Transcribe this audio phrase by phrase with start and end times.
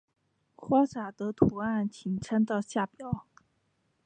[0.55, 3.27] 花札的图案请参照下表。